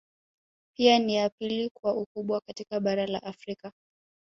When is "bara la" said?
2.79-3.23